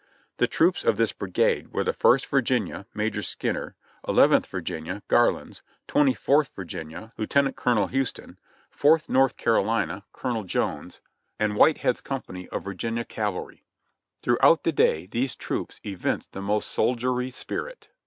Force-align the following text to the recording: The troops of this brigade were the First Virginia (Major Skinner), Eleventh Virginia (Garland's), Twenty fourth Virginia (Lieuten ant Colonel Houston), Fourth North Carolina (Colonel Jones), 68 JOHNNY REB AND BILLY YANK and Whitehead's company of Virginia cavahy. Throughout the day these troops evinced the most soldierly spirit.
The 0.37 0.47
troops 0.47 0.83
of 0.83 0.97
this 0.97 1.11
brigade 1.13 1.67
were 1.73 1.83
the 1.83 1.93
First 1.93 2.25
Virginia 2.25 2.87
(Major 2.91 3.21
Skinner), 3.21 3.75
Eleventh 4.07 4.47
Virginia 4.47 5.03
(Garland's), 5.07 5.61
Twenty 5.87 6.15
fourth 6.15 6.49
Virginia 6.55 7.13
(Lieuten 7.19 7.45
ant 7.45 7.55
Colonel 7.55 7.85
Houston), 7.85 8.39
Fourth 8.71 9.09
North 9.09 9.37
Carolina 9.37 10.03
(Colonel 10.11 10.43
Jones), 10.43 10.95
68 10.95 11.03
JOHNNY 11.03 11.03
REB 11.03 11.07
AND 11.11 11.53
BILLY 11.53 11.53
YANK 11.53 11.53
and 11.53 11.59
Whitehead's 11.85 12.01
company 12.01 12.47
of 12.49 12.63
Virginia 12.63 13.05
cavahy. 13.05 13.63
Throughout 14.23 14.63
the 14.63 14.71
day 14.71 15.05
these 15.05 15.35
troops 15.35 15.79
evinced 15.85 16.31
the 16.33 16.41
most 16.41 16.71
soldierly 16.71 17.29
spirit. 17.29 17.89